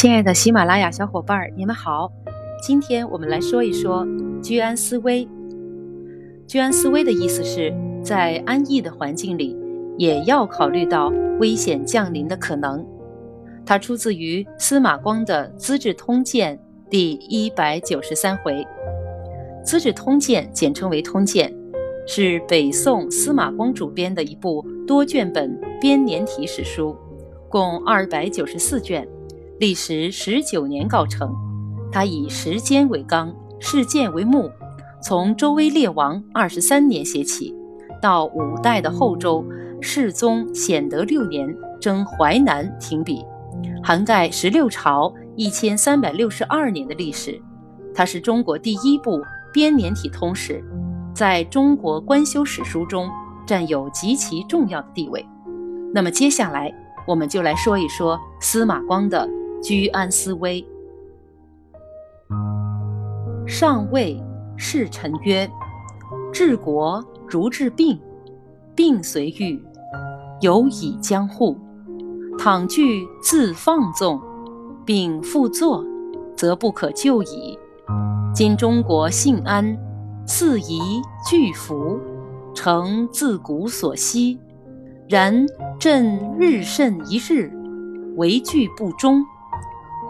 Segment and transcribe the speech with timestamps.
[0.00, 2.10] 亲爱的喜马拉雅小伙伴儿，你们好。
[2.62, 4.06] 今天我们来说一说
[4.42, 5.28] 居安思危。
[6.48, 7.70] 居安思危的意思是
[8.02, 9.54] 在安逸的环境里，
[9.98, 12.82] 也要考虑到危险降临的可能。
[13.66, 16.58] 它出自于司马光的《资治通鉴》
[16.90, 18.54] 第一百九十三回。
[19.62, 21.52] 《资治通鉴》简称为《通鉴》，
[22.10, 26.96] 是北宋司马光主编的一部多卷本编年体史书，
[27.50, 29.06] 共二百九十四卷。
[29.60, 31.36] 历时十九年告成，
[31.92, 34.50] 他以时间为纲，事件为目，
[35.02, 37.54] 从周威烈王二十三年写起，
[38.00, 39.44] 到五代的后周
[39.82, 43.22] 世宗显德六年征淮南停笔，
[43.82, 47.38] 涵盖十六朝一千三百六十二年的历史。
[47.94, 49.20] 它是中国第一部
[49.52, 50.64] 编年体通史，
[51.14, 53.10] 在中国官修史书中
[53.46, 55.22] 占有极其重要的地位。
[55.92, 56.72] 那么接下来
[57.06, 59.28] 我们就来说一说司马光的。
[59.62, 60.64] 居安思危。
[63.46, 64.22] 上谓
[64.56, 65.50] 侍臣曰
[66.32, 68.00] ：“治国如治病，
[68.74, 69.60] 病虽愈，
[70.40, 71.56] 犹以将护。
[72.38, 74.20] 倘惧自放纵，
[74.84, 75.84] 病复作，
[76.36, 77.58] 则不可救矣。
[78.32, 79.76] 今中国幸安，
[80.26, 81.98] 四夷俱服，
[82.54, 84.38] 诚自古所希。
[85.08, 85.44] 然
[85.78, 87.52] 朕日甚一日，
[88.16, 89.24] 为惧不忠。”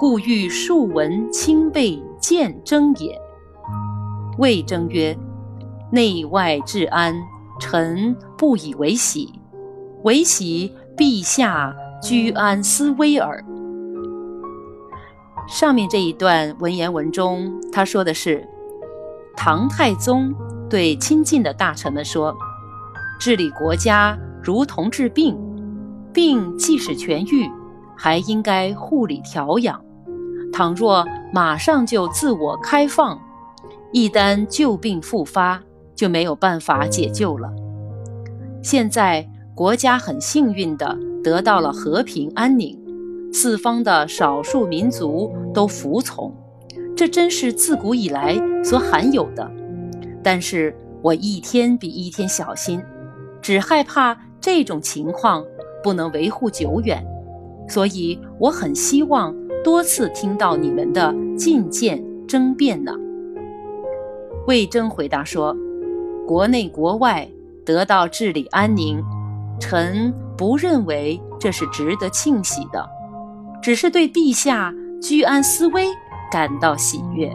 [0.00, 3.20] 故欲数闻亲备见征也。
[4.38, 5.14] 魏征曰
[5.92, 7.14] ：“内外治安，
[7.60, 9.28] 臣不以为喜。
[10.04, 13.44] 唯喜陛下居安思危耳。”
[15.46, 18.48] 上面这一段文言文中，他说的是
[19.36, 20.34] 唐太宗
[20.70, 22.34] 对亲近的大臣们说
[23.20, 25.38] ：“治理国家如同治病，
[26.10, 27.46] 病即使痊愈，
[27.94, 29.78] 还应该护理调养。”
[30.52, 33.18] 倘若马上就自我开放，
[33.92, 35.62] 一旦旧病复发，
[35.94, 37.50] 就没有办法解救了。
[38.62, 42.78] 现在国家很幸运地得到了和平安宁，
[43.32, 46.34] 四方的少数民族都服从，
[46.96, 49.50] 这真是自古以来所罕有的。
[50.22, 52.82] 但是我一天比一天小心，
[53.40, 55.44] 只害怕这种情况
[55.82, 57.02] 不能维护久远，
[57.68, 59.34] 所以我很希望。
[59.62, 62.92] 多次听到你们的进谏争辩呢。
[64.46, 65.54] 魏征回答说
[66.26, 67.28] ：“国内国外
[67.64, 69.02] 得到治理安宁，
[69.60, 72.88] 臣不认为这是值得庆喜的，
[73.62, 75.84] 只是对陛下居安思危
[76.32, 77.30] 感到喜悦。”